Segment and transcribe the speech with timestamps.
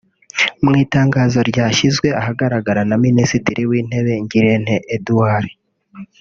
[0.63, 5.49] mu itangazo ryashyizwe ahagaragara na Minisitiri w’Intebe Ngirente Eduard